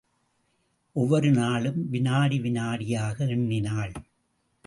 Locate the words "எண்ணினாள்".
3.25-3.93